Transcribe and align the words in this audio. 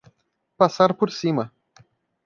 Passar 0.57 0.95
por 0.95 1.11
cima 1.11 1.53